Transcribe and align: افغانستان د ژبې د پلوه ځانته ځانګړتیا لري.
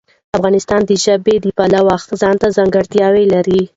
افغانستان 0.37 0.81
د 0.85 0.91
ژبې 1.03 1.35
د 1.41 1.45
پلوه 1.57 1.95
ځانته 2.21 2.47
ځانګړتیا 2.57 3.07
لري. 3.33 3.61